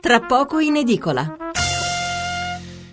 [0.00, 1.36] tra poco in edicola.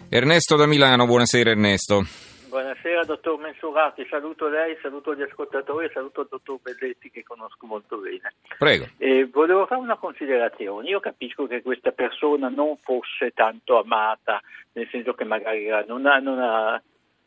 [0.10, 2.04] Ernesto da Milano, buonasera Ernesto.
[2.50, 7.66] Buonasera dottor Mensurati, saluto lei, saluto gli ascoltatori e saluto il dottor Belletti che conosco
[7.66, 8.34] molto bene.
[8.58, 8.88] Prego.
[8.98, 14.42] Eh, volevo fare una considerazione, io capisco che questa persona non fosse tanto amata,
[14.74, 16.82] nel senso che magari non, ha, non, ha,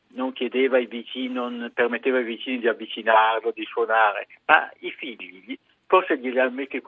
[0.08, 5.58] non chiedeva ai vicini, non permetteva ai vicini di avvicinarlo, di suonare, ma i figli,
[5.86, 6.82] forse glieli ha messi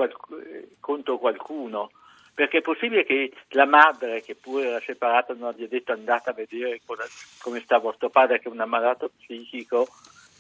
[0.81, 1.91] contro qualcuno
[2.35, 6.35] perché è possibile che la madre, che pure era separata, non abbia detto andate a
[6.35, 6.81] vedere
[7.39, 9.87] come sta vostro padre, che è un ammalato psichico,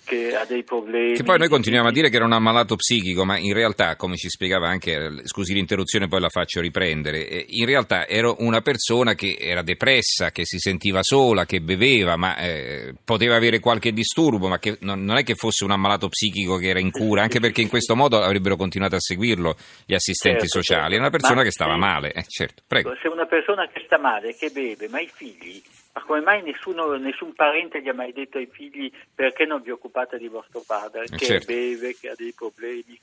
[0.04, 1.14] che ha dei problemi.
[1.14, 4.16] Che poi noi continuiamo a dire che era un ammalato psichico, ma in realtà, come
[4.16, 9.14] ci spiegava anche, scusi l'interruzione, poi la faccio riprendere, eh, in realtà era una persona
[9.14, 14.48] che era depressa, che si sentiva sola, che beveva, ma eh, poteva avere qualche disturbo,
[14.48, 17.40] ma che non, non, è che fosse un ammalato psichico che era in cura, anche
[17.40, 20.80] perché in questo modo avrebbero continuato a seguirlo gli assistenti certo, sociali.
[20.80, 20.96] Certo.
[20.96, 21.78] È una persona ma, che stava sì.
[21.78, 22.62] male, eh, certo.
[22.66, 22.96] Prego.
[23.00, 25.62] Se una persona che sta male, che beve, ma i figli
[25.94, 29.70] ma come mai nessuno, nessun parente gli ha mai detto ai figli perché non vi
[29.70, 31.52] occupate di vostro padre, che certo.
[31.52, 32.98] beve, che ha dei problemi?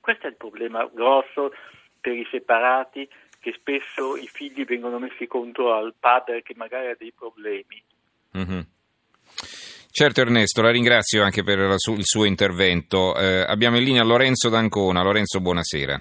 [0.00, 1.52] Questo è il problema grosso
[2.00, 6.96] per i separati, che spesso i figli vengono messi contro al padre che magari ha
[6.96, 7.82] dei problemi.
[8.36, 8.60] Mm-hmm.
[9.90, 13.14] Certo Ernesto, la ringrazio anche per il suo intervento.
[13.14, 15.02] Eh, abbiamo in linea Lorenzo D'Ancona.
[15.02, 16.00] Lorenzo, buonasera.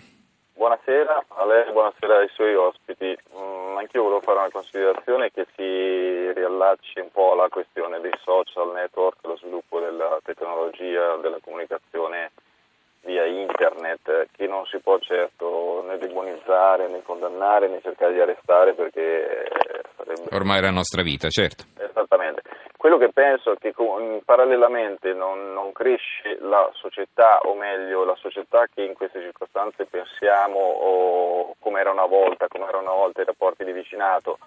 [0.53, 3.17] Buonasera a lei, buonasera ai suoi ospiti.
[3.81, 8.71] Mm, anch'io volevo fare una considerazione che si riallacci un po' alla questione dei social
[8.71, 12.31] network, lo sviluppo della tecnologia, della comunicazione
[13.03, 18.73] via internet, che non si può certo né demonizzare, né condannare, né cercare di arrestare
[18.73, 19.49] perché
[19.97, 20.35] sarebbe...
[20.35, 21.65] Ormai è la nostra vita, certo.
[21.77, 22.41] Esattamente.
[22.81, 23.75] Quello che penso è che
[24.25, 31.53] parallelamente non, non, cresce la società, o meglio la società che in queste circostanze pensiamo
[31.59, 34.39] come era una volta, come erano una volta i rapporti di vicinato.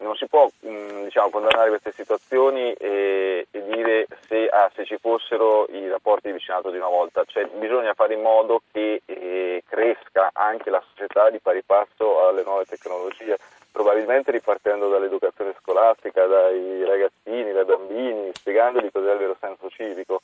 [0.00, 5.66] Non si può diciamo, condannare queste situazioni e, e dire se, ah, se, ci fossero
[5.70, 10.28] i rapporti di vicinato di una volta, cioè, bisogna fare in modo che eh, cresca
[10.34, 13.38] anche la società di pari passo alle nuove tecnologie
[13.78, 20.20] probabilmente ripartendo dall'educazione scolastica, dai ragazzini, dai bambini, spiegandogli cos'è il vero senso civico.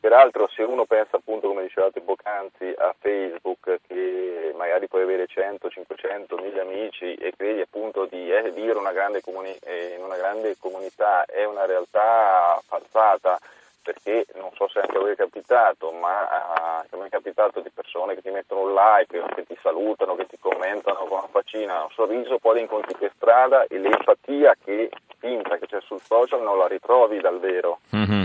[0.00, 5.68] Peraltro se uno pensa appunto, come dicevate poc'anzi, a Facebook che magari puoi avere 100,
[5.68, 10.56] 500, 1000 amici e credi appunto di eh, vivere una comuni- eh, in una grande
[10.58, 13.38] comunità, è una realtà falsata
[13.84, 17.68] perché non so se anche a voi è capitato, ma uh, mi è capitato di
[17.68, 21.04] persone che ti mettono un like, che ti salutano, che ti commentano
[21.44, 26.00] faccina, un sorriso, poi li incontri per strada e l'empatia che finta che c'è sul
[26.00, 27.80] social non la ritrovi dal vero.
[27.94, 28.24] Mm-hmm.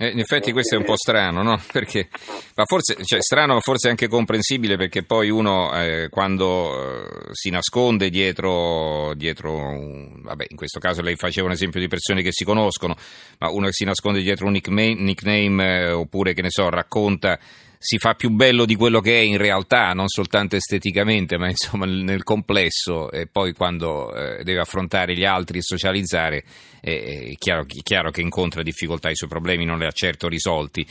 [0.00, 1.60] Eh, in effetti questo è un po' strano, no?
[1.72, 2.08] Perché,
[2.54, 7.50] ma forse, cioè, strano ma forse anche comprensibile perché poi uno eh, quando eh, si
[7.50, 12.30] nasconde dietro, dietro un, vabbè in questo caso lei faceva un esempio di persone che
[12.30, 12.94] si conoscono,
[13.38, 17.36] ma uno che si nasconde dietro un nickname, nickname eh, oppure che ne so racconta
[17.78, 21.86] si fa più bello di quello che è in realtà, non soltanto esteticamente, ma insomma
[21.86, 26.44] nel complesso, e poi quando eh, deve affrontare gli altri e socializzare,
[26.80, 30.86] è chiaro, chiaro, che incontra difficoltà, i suoi problemi non li ha certo risolti.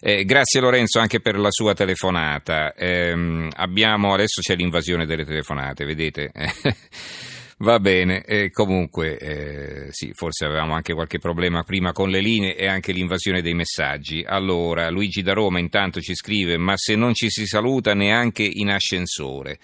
[0.00, 2.74] Eh, grazie Lorenzo anche per la sua telefonata.
[2.74, 6.30] Eh, abbiamo, adesso c'è l'invasione delle telefonate, vedete?
[7.62, 12.56] Va bene, e comunque eh, sì, forse avevamo anche qualche problema prima con le linee
[12.56, 14.24] e anche l'invasione dei messaggi.
[14.26, 18.70] Allora, Luigi da Roma intanto ci scrive, ma se non ci si saluta neanche in
[18.70, 19.58] ascensore.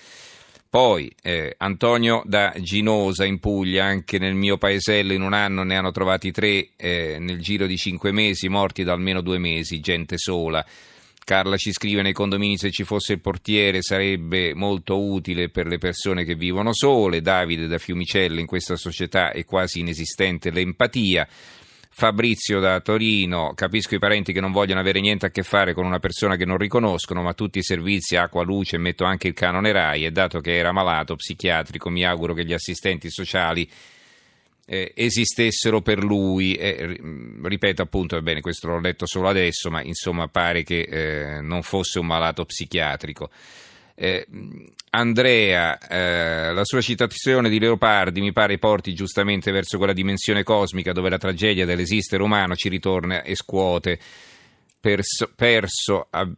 [0.68, 5.76] Poi eh, Antonio da Ginosa in Puglia, anche nel mio paesello in un anno ne
[5.76, 10.18] hanno trovati tre eh, nel giro di cinque mesi, morti da almeno due mesi, gente
[10.18, 10.62] sola.
[11.26, 15.76] Carla ci scrive nei condomini se ci fosse il portiere sarebbe molto utile per le
[15.76, 17.20] persone che vivono sole.
[17.20, 21.26] Davide da Fiumicella in questa società è quasi inesistente l'empatia.
[21.90, 25.84] Fabrizio da Torino, capisco i parenti che non vogliono avere niente a che fare con
[25.84, 29.72] una persona che non riconoscono, ma tutti i servizi, acqua, luce, metto anche il canone
[29.72, 33.68] RAI e dato che era malato psichiatrico mi auguro che gli assistenti sociali
[34.66, 36.54] eh, esistessero per lui.
[36.54, 37.00] Eh,
[37.42, 41.98] ripeto appunto, bene, questo l'ho letto solo adesso, ma insomma pare che eh, non fosse
[41.98, 43.30] un malato psichiatrico.
[43.94, 44.26] Eh,
[44.90, 50.92] Andrea, eh, la sua citazione di Leopardi mi pare porti giustamente verso quella dimensione cosmica
[50.92, 53.98] dove la tragedia dell'esistere umano ci ritorna e scuote.
[54.78, 56.32] Perso, perso, ab,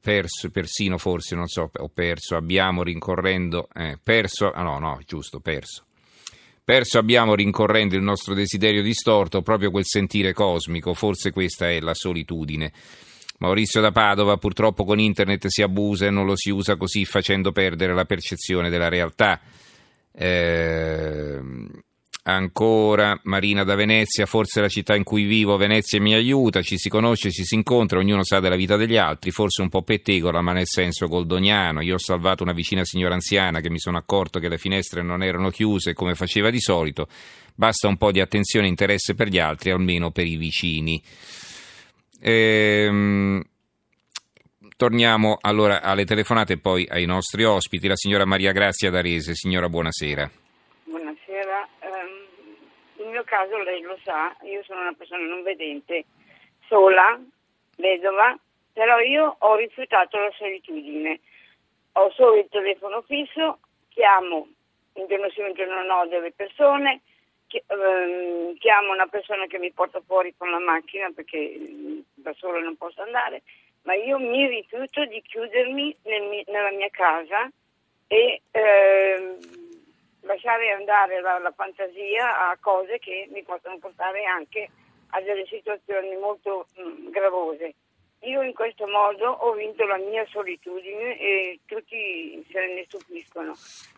[0.00, 5.40] perso, persino forse, non so, ho perso, abbiamo rincorrendo, eh, perso, ah no, no, giusto,
[5.40, 5.84] perso
[6.70, 11.94] Perso abbiamo rincorrendo il nostro desiderio distorto proprio quel sentire cosmico, forse questa è la
[11.94, 12.70] solitudine.
[13.38, 17.50] Maurizio da Padova, purtroppo con internet si abusa e non lo si usa così facendo
[17.50, 19.40] perdere la percezione della realtà.
[20.12, 21.40] Eh,
[22.22, 26.90] Ancora Marina da Venezia, forse la città in cui vivo, Venezia mi aiuta, ci si
[26.90, 30.52] conosce, ci si incontra, ognuno sa della vita degli altri, forse un po' pettegola, ma
[30.52, 31.80] nel senso goldoniano.
[31.80, 35.22] Io ho salvato una vicina signora anziana che mi sono accorto che le finestre non
[35.22, 37.08] erano chiuse come faceva di solito.
[37.54, 41.02] Basta un po' di attenzione e interesse per gli altri, almeno per i vicini.
[42.20, 43.42] Ehm,
[44.76, 47.88] torniamo allora alle telefonate e poi ai nostri ospiti.
[47.88, 49.34] La signora Maria Grazia D'Arese.
[49.34, 50.39] Signora, buonasera
[53.20, 56.04] mio caso lei lo sa, io sono una persona non vedente,
[56.66, 57.20] sola,
[57.76, 58.36] vedova,
[58.72, 61.20] però io ho rifiutato la solitudine.
[61.94, 63.58] Ho solo il telefono fisso,
[63.88, 64.48] chiamo
[64.92, 67.00] un giorno sì, un giorno no delle persone,
[67.48, 72.60] ehm, chiamo una persona che mi porta fuori con la macchina perché mm, da sola
[72.60, 73.42] non posso andare,
[73.82, 77.50] ma io mi rifiuto di chiudermi nel, nella mia casa
[78.06, 79.36] e eh,
[80.22, 84.68] lasciare andare la, la, fantasia a cose che mi possono portare anche
[85.10, 87.74] a delle situazioni molto mh, mm, gravose.
[88.24, 93.54] Io in questo modo ho vinto la mia solitudine e tutti se ne stupiscono.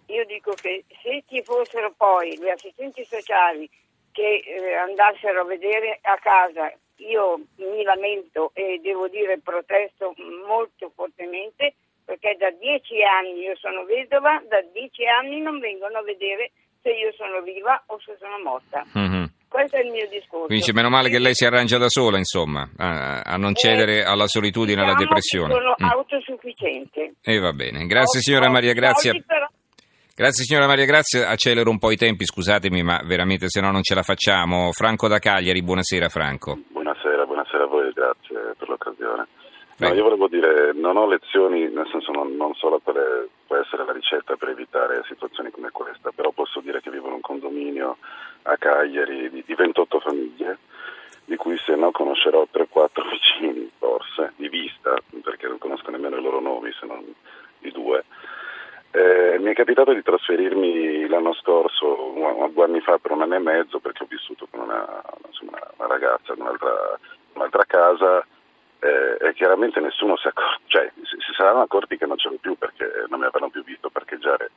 [0.06, 3.68] Io dico che se ci fossero poi gli assistenti sociali
[4.12, 10.14] che eh, andassero a vedere a casa, io mi lamento e devo dire protesto
[10.46, 11.75] molto fortemente
[12.12, 16.91] perché da dieci anni io sono vedova, da dieci anni non vengono a vedere se
[16.91, 18.85] io sono viva o se sono morta.
[18.99, 19.25] Mm-hmm.
[19.49, 20.47] Questo è il mio discorso.
[20.47, 24.00] Quindi c'è meno male che lei si arrangia da sola, insomma, a, a non cedere
[24.00, 25.53] eh, alla solitudine e alla diciamo depressione.
[25.55, 25.88] Sono mm.
[25.88, 27.14] autosufficiente.
[27.23, 27.87] E eh, va bene.
[27.87, 29.12] Grazie ho, signora Maria Grazia.
[30.14, 33.82] Grazie signora Maria Grazia, accelero un po' i tempi, scusatemi, ma veramente se no non
[33.82, 34.70] ce la facciamo.
[34.73, 36.59] Franco da Cagliari, buonasera Franco.
[36.69, 39.26] Buonasera, buonasera a voi, grazie per l'occasione.
[39.82, 43.84] No, io volevo dire, non ho lezioni, nel senso non, non solo per, può essere
[43.84, 47.96] la ricetta per evitare situazioni come questa, però posso dire che vivo in un condominio
[48.43, 50.58] a Cagliari di, di 28 famiglie,
[51.25, 56.23] di cui se no conoscerò 3-4 vicini forse, di vista, perché non conosco nemmeno i
[56.23, 57.05] loro nomi se non
[57.62, 58.05] i due.
[58.93, 62.14] Eh, mi è capitato di trasferirmi l'anno scorso,
[62.52, 65.88] due anni fa, per un anno e mezzo, perché ho vissuto con una, insomma, una
[65.88, 67.00] ragazza in un'altra,
[67.32, 68.25] un'altra casa
[68.82, 72.58] eh, e chiaramente nessuno si, accor- cioè, si, si, saranno accorti che non c'ero più
[72.58, 74.50] perché non mi avevano più visto parcheggiare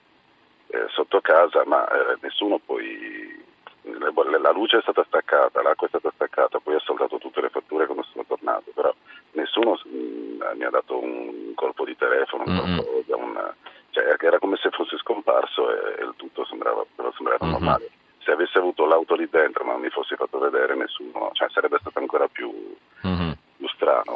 [0.67, 3.43] eh, sotto casa, ma eh, nessuno poi
[3.83, 7.49] le, la luce è stata staccata, l'acqua è stata staccata, poi ho saltato tutte le
[7.49, 8.91] fatture quando sono tornato, però
[9.33, 12.79] nessuno mh, mm, mi ha dato un colpo di telefono, mm-hmm.
[13.09, 13.53] un,
[13.91, 16.83] cioè, era come se fosse scomparso e, e il tutto sembrava,
[17.15, 17.51] sembrava mm-hmm.
[17.51, 17.89] normale.
[18.23, 21.77] Se avessi avuto l'auto lì dentro ma non mi fossi fatto vedere nessuno, cioè, sarebbe
[21.79, 22.74] stato ancora più,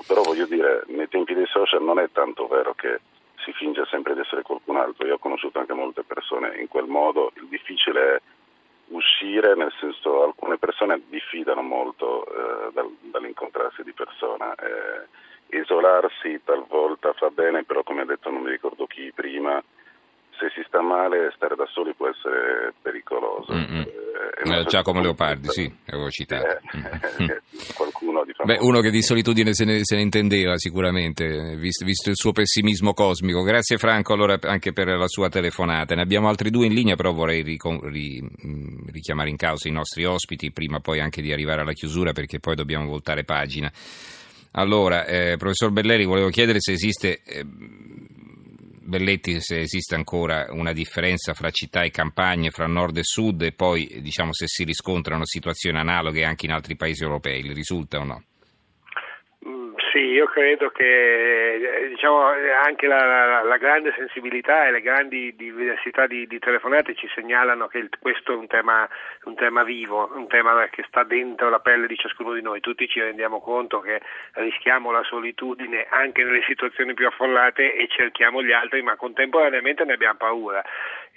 [0.09, 2.99] però voglio dire, nei tempi dei social non è tanto vero che
[3.45, 6.87] si finge sempre di essere qualcun altro, io ho conosciuto anche molte persone in quel
[6.87, 8.21] modo, il difficile è
[8.87, 17.13] uscire, nel senso alcune persone diffidano molto eh, dal, dall'incontrarsi di persona, eh, isolarsi talvolta
[17.13, 19.63] fa bene, però come ha detto non mi ricordo chi prima,
[20.39, 23.53] se si sta male stare da soli può essere pericoloso.
[23.53, 23.81] Mm-hmm.
[24.45, 26.47] Eh, Giacomo Leopardi, sì, avevo citato.
[26.47, 26.59] Eh,
[27.23, 27.27] mm.
[27.75, 32.09] qualcuno diciamo, Beh, uno che di solitudine se ne, se ne intendeva sicuramente, visto, visto,
[32.09, 33.43] il suo pessimismo cosmico.
[33.43, 35.93] Grazie Franco allora anche per la sua telefonata.
[35.93, 39.73] Ne abbiamo altri due in linea, però vorrei ricon, ri, mm, richiamare in causa i
[39.73, 43.69] nostri ospiti, prima poi anche di arrivare alla chiusura perché poi dobbiamo voltare pagina.
[44.53, 47.21] Allora, eh, professor Belleri, volevo chiedere se esiste...
[47.23, 47.45] Eh,
[48.89, 53.51] Belletti se esiste ancora una differenza fra città e campagne, fra nord e sud e
[53.51, 58.23] poi diciamo, se si riscontrano situazioni analoghe anche in altri paesi europei, risulta o no?
[59.91, 62.21] Sì, io credo che eh, diciamo,
[62.63, 67.79] anche la, la, grande sensibilità e le grandi diversità di, di telefonate ci segnalano che
[67.79, 68.87] il, questo è un tema,
[69.23, 72.59] un tema, vivo, un tema che sta dentro la pelle di ciascuno di noi.
[72.59, 73.99] Tutti ci rendiamo conto che
[74.33, 79.93] rischiamo la solitudine anche nelle situazioni più affollate e cerchiamo gli altri, ma contemporaneamente ne
[79.93, 80.63] abbiamo paura.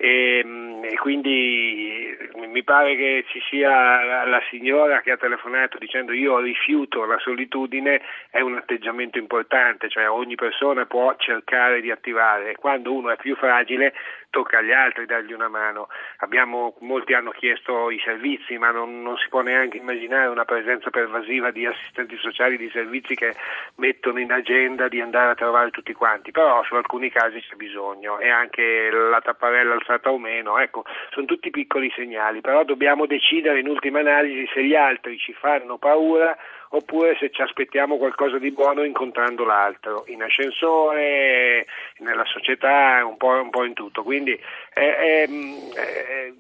[0.05, 2.17] E, mm, e, quindi
[2.49, 3.71] mi pare che ci sia
[4.03, 9.89] la, la, signora che ha telefonato dicendo io rifiuto la solitudine è un atteggiamento importante,
[9.89, 13.93] cioè ogni persona può cercare di attivare, quando uno è più fragile
[14.33, 15.89] tocca agli altri dargli una mano.
[16.19, 20.89] Abbiamo, molti hanno chiesto i servizi, ma non, non, si può neanche immaginare una presenza
[20.89, 23.37] pervasiva di assistenti sociali, di servizi che
[23.77, 28.19] mettono in agenda di andare a trovare tutti quanti, però su alcuni casi c'è bisogno
[28.19, 33.61] e anche la tapparella alzata o meno, ecco, sono tutti piccoli segnali, però dobbiamo decidere
[33.61, 36.35] in ultima analisi se gli altri ci fanno paura
[36.75, 41.67] oppure se ci aspettiamo qualcosa di buono incontrando l'altro, in ascensore,
[41.99, 44.03] nella società, un po', un po in tutto.
[44.03, 44.33] Quindi
[44.73, 46.33] è, è, è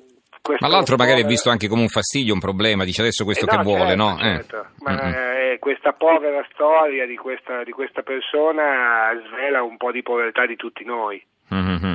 [0.58, 3.52] ma l'altro magari è visto anche come un fastidio, un problema, dice adesso questo eh
[3.52, 4.18] no, che vuole, certo, no?
[4.18, 4.56] Certo.
[4.56, 4.66] Eh.
[4.78, 10.44] Ma eh, questa povera storia di questa, di questa, persona svela un po' di povertà
[10.44, 11.24] di tutti noi.
[11.52, 11.94] Mm-hmm.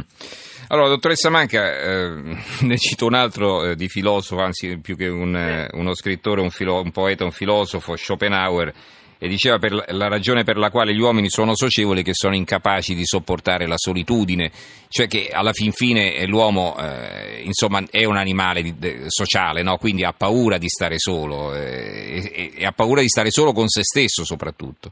[0.70, 5.36] Allora, dottoressa Manca, eh, ne cito un altro eh, di filosofo, anzi più che un,
[5.36, 8.74] eh, uno scrittore, un, filo- un poeta, un filosofo, Schopenhauer,
[9.20, 12.94] e diceva per la ragione per la quale gli uomini sono socievoli che sono incapaci
[12.94, 14.52] di sopportare la solitudine,
[14.90, 19.78] cioè che alla fin fine l'uomo eh, insomma, è un animale di, de, sociale, no?
[19.78, 23.68] quindi ha paura di stare solo eh, e, e ha paura di stare solo con
[23.68, 24.92] se stesso soprattutto.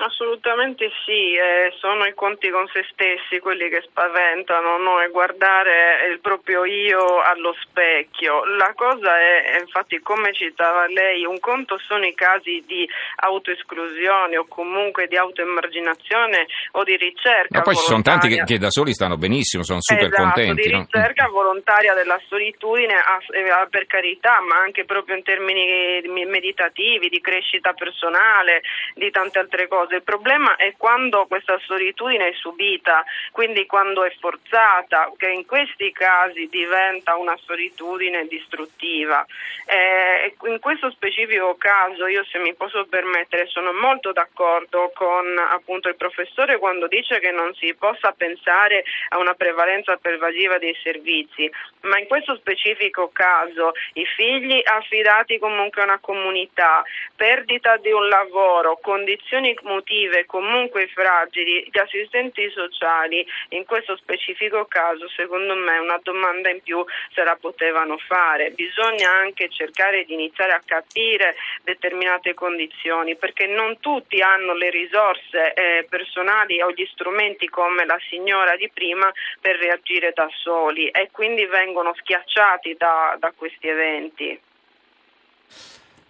[0.00, 4.98] Assolutamente sì, eh, sono i conti con se stessi quelli che spaventano, no?
[4.98, 8.44] è guardare il proprio io allo specchio.
[8.56, 14.46] La cosa è, infatti, come citava lei, un conto sono i casi di autoesclusione o
[14.48, 17.58] comunque di autoemarginazione o di ricerca.
[17.58, 20.62] Ma poi ci sono tanti che, che, da soli stanno benissimo, sono super esatto, contenti.
[20.62, 21.32] di ricerca no?
[21.32, 22.94] volontaria della solitudine,
[23.34, 28.62] eh, per carità, ma anche proprio in termini meditativi, di crescita personale,
[28.94, 34.04] di tante altre cose cose, il problema è quando questa solitudine è subita, quindi quando
[34.04, 39.26] è forzata, che in questi casi diventa una solitudine distruttiva.
[39.66, 45.88] Eh, in questo specifico caso io se mi posso permettere sono molto d'accordo con appunto
[45.88, 51.50] il professore quando dice che non si possa pensare a una prevalenza pervasiva dei servizi,
[51.82, 56.82] ma in questo specifico caso i figli affidati comunque a una comunità,
[57.14, 65.08] perdita di un lavoro, condizioni emotive comunque fragili, gli assistenti sociali in questo specifico caso
[65.08, 68.50] secondo me una domanda in più se la potevano fare.
[68.50, 71.34] Bisogna anche cercare di iniziare a capire
[71.64, 77.98] determinate condizioni perché non tutti hanno le risorse eh, personali o gli strumenti come la
[78.08, 79.10] signora di prima
[79.40, 84.40] per reagire da soli e quindi vengono schiacciati da, da questi eventi.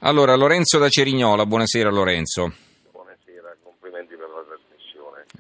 [0.03, 2.69] Allora, Lorenzo da Cerignola, buonasera Lorenzo.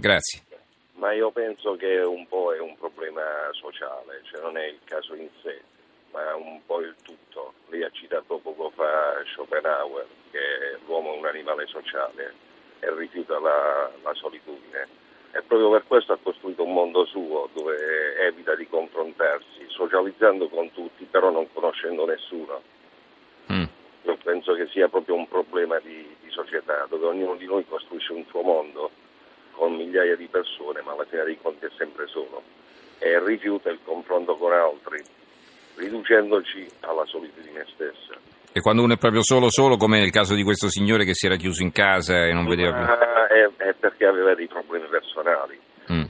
[0.00, 0.40] Grazie.
[0.94, 5.14] Ma io penso che un po' è un problema sociale, cioè non è il caso
[5.14, 5.60] in sé,
[6.12, 7.52] ma un po' il tutto.
[7.68, 12.34] Lei ha citato poco fa Schopenhauer, che l'uomo è un animale sociale
[12.80, 14.88] e rifiuta la, la solitudine.
[15.32, 20.72] E proprio per questo ha costruito un mondo suo dove evita di confrontarsi, socializzando con
[20.72, 22.62] tutti, però non conoscendo nessuno.
[23.52, 23.64] Mm.
[24.04, 28.12] Io penso che sia proprio un problema di, di società, dove ognuno di noi costruisce
[28.12, 28.99] un suo mondo
[29.60, 32.42] con migliaia di persone, ma alla fine dei conti è sempre solo
[32.96, 35.02] e rifiuta il confronto con altri,
[35.76, 38.16] riducendoci alla solitudine stessa.
[38.52, 41.26] E quando uno è proprio solo solo, come nel caso di questo signore che si
[41.26, 42.84] era chiuso in casa e non vedeva più?
[42.84, 45.60] È, è, perché aveva dei problemi personali.
[45.92, 46.04] Mm.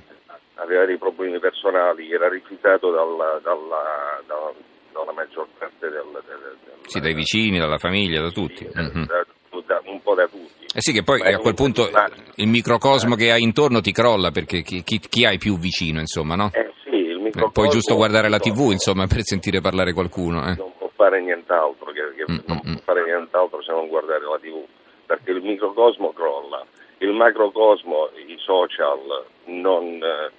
[0.54, 4.52] Aveva dei problemi personali, era rifiutato dalla, dalla, dalla,
[4.92, 8.68] dalla maggior parte del, del, del, Sì, dai vicini, dalla famiglia, da tutti.
[8.70, 9.04] Sì, mm-hmm.
[9.04, 9.26] da,
[9.70, 10.66] da, un po' da tutti.
[10.74, 11.88] Eh sì, che poi a quel punto
[12.36, 16.34] il microcosmo che hai intorno ti crolla perché chi, chi, chi hai più vicino, insomma,
[16.34, 16.50] no?
[16.52, 17.46] Eh sì, il microcosmo...
[17.46, 20.42] Eh, puoi giusto guardare la tv, insomma, per sentire parlare qualcuno.
[20.48, 20.56] Eh.
[20.56, 24.24] Non può fare nient'altro, che, che mm, non mm, può fare nient'altro se non guardare
[24.24, 24.64] la tv,
[25.06, 26.66] perché il microcosmo crolla.
[26.98, 30.30] Il macrocosmo, i social non, eh,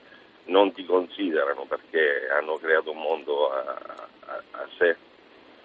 [0.46, 3.64] non ti considerano perché hanno creato un mondo a,
[4.28, 4.96] a, a sé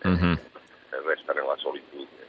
[0.09, 0.33] mm-hmm.
[0.33, 2.25] e resta nella solitudine.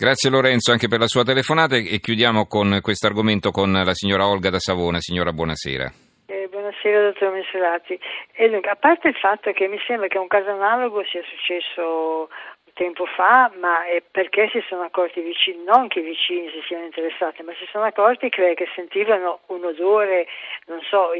[0.00, 4.26] Grazie Lorenzo anche per la sua telefonata e chiudiamo con questo argomento con la signora
[4.26, 4.98] Olga da Savona.
[4.98, 5.92] Signora, buonasera.
[6.24, 8.00] Eh, buonasera dottor Messerati.
[8.32, 12.30] Eh, a parte il fatto che mi sembra che un caso analogo sia successo
[12.80, 16.86] tempo fa, ma è perché si sono accorti vicini, non che i vicini si siano
[16.86, 20.26] interessati, ma si sono accorti che, sentivano un odore,
[20.64, 21.10] non so,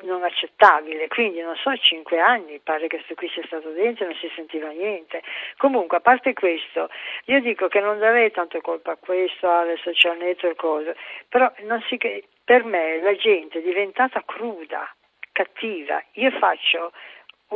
[0.00, 4.06] non accettabile, quindi non so, cinque anni, pare che questo qui sia stato dentro e
[4.08, 5.22] non si sentiva niente.
[5.58, 6.88] Comunque, a parte questo,
[7.26, 10.96] io dico che non darei tanto colpa a questo, alle social network, cose,
[11.28, 11.52] però
[11.88, 11.98] si,
[12.42, 14.88] per me la gente è diventata cruda,
[15.30, 16.02] cattiva.
[16.12, 16.92] Io faccio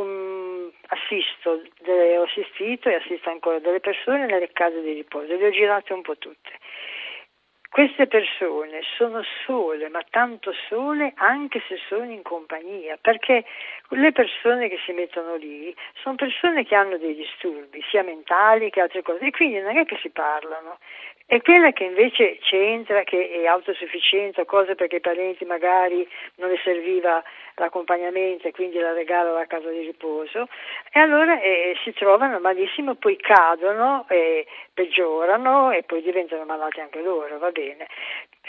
[0.01, 5.51] um, assisto, ho assistito e assisto ancora delle persone nelle case di riposo, le ho
[5.51, 6.51] girate un po' tutte.
[7.69, 13.43] Queste persone sono sole, ma tanto sole anche se sono in compagnia, perché
[13.89, 18.81] le persone che si mettono lì sono persone che hanno dei disturbi, sia mentali che
[18.81, 20.79] altre cose, e quindi non è che si parlano.
[21.27, 26.59] E quella che invece c'entra, che è autosufficiente cose perché i parenti magari non le
[26.63, 27.21] serviva
[27.57, 30.47] l'accompagnamento e quindi la regalo alla casa di riposo
[30.91, 37.01] e allora eh, si trovano malissimo, poi cadono e peggiorano e poi diventano malati anche
[37.01, 37.87] loro, va bene.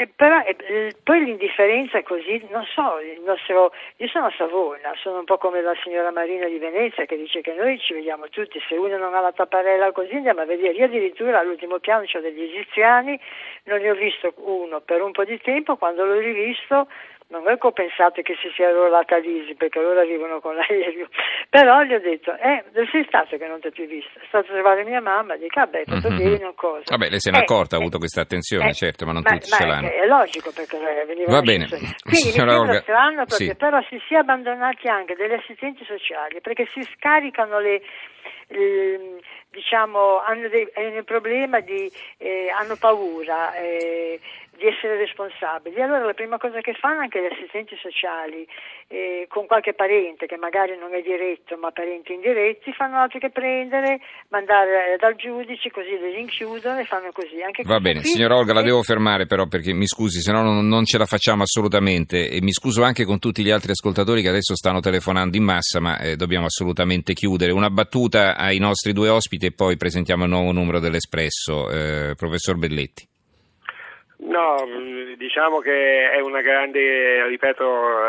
[0.00, 5.24] E però eh, poi l'indifferenza così, non so, nostro, io sono a Savona, sono un
[5.24, 8.76] po' come la signora Marina di Venezia che dice che noi ci vediamo tutti, se
[8.76, 12.42] uno non ha la tapparella così andiamo a vedere, io addirittura all'ultimo piano ho degli
[12.42, 13.18] egiziani,
[13.64, 16.86] non ne ho visto uno per un po' di tempo, quando l'ho rivisto
[17.28, 21.08] non ho pensato che si sia arruolata Lisi perché loro arrivano con l'aereo,
[21.50, 24.18] però gli ho detto, eh, dove sei stato che non ti ho più visto?
[24.18, 26.38] È stato a trovare mia mamma, dico, vabbè, tutto mm-hmm.
[26.38, 26.84] bene, cosa.
[26.86, 29.32] Vabbè, lei se n'è eh, accorta, ha avuto questa attenzione, eh, certo, ma non ma,
[29.32, 29.88] tutti ma ce l'hanno.
[29.90, 31.66] È, logico perché veniva Va bene.
[32.02, 33.54] Quindi Signora mi strano proprio, sì.
[33.56, 37.82] però si sia abbandonati anche degli assistenti sociali perché si scaricano le...
[38.48, 39.20] le
[39.50, 44.20] diciamo, hanno, dei, hanno il problema di, eh, hanno paura, eh,
[44.58, 45.80] di essere responsabili.
[45.80, 48.46] Allora la prima cosa che fanno anche gli assistenti sociali
[48.88, 53.30] eh, con qualche parente che magari non è diretto ma parenti indiretti fanno altro che
[53.30, 57.40] prendere, mandare dal giudice così li rinchiudono e fanno così.
[57.40, 60.66] Anche Va bene, signora Olga la devo fermare però perché mi scusi se no non,
[60.66, 64.28] non, ce la facciamo assolutamente e mi scuso anche con tutti gli altri ascoltatori che
[64.28, 67.52] adesso stanno telefonando in massa ma eh, dobbiamo assolutamente chiudere.
[67.52, 71.70] Una battuta ai nostri due ospiti e poi presentiamo il nuovo numero dell'Espresso.
[71.70, 73.16] Eh, professor Belletti.
[74.28, 74.56] No,
[75.16, 77.64] diciamo che è una grande, ripeto,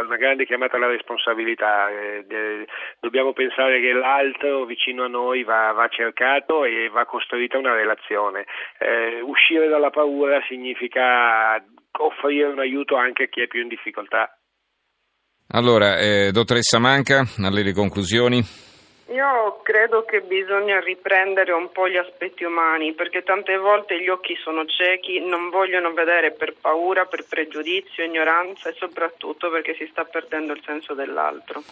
[0.06, 1.90] una grande chiamata alla responsabilità.
[1.90, 2.66] Eh,
[3.00, 8.46] dobbiamo pensare che l'altro vicino a noi va, va cercato e va costruita una relazione.
[8.80, 11.64] Eh, uscire dalla paura significa
[12.00, 14.38] offrire un aiuto anche a chi è più in difficoltà.
[15.52, 18.69] Allora, eh, dottoressa Manca, alle conclusioni.
[19.12, 24.36] Io credo che bisogna riprendere un po' gli aspetti umani perché tante volte gli occhi
[24.36, 30.04] sono ciechi, non vogliono vedere per paura, per pregiudizio, ignoranza e soprattutto perché si sta
[30.04, 31.64] perdendo il senso dell'altro.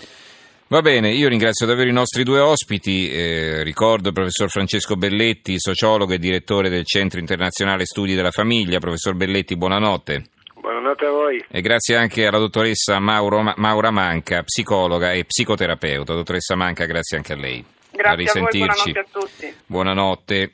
[0.70, 5.60] Va bene, io ringrazio davvero i nostri due ospiti, eh, ricordo il professor Francesco Belletti,
[5.60, 8.80] sociologo e direttore del Centro Internazionale Studi della Famiglia.
[8.80, 10.24] Professor Belletti, buonanotte.
[10.98, 11.46] Buonanotte a voi.
[11.50, 16.14] E grazie anche alla dottoressa Mauro, Maura Manca, psicologa e psicoterapeuta.
[16.14, 17.64] Dottoressa Manca, grazie anche a lei.
[17.92, 19.56] Grazie a, a voi, buonanotte a tutti.
[19.66, 20.46] Buonanotte.